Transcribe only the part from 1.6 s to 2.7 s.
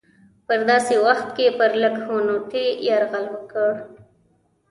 لکهنوتي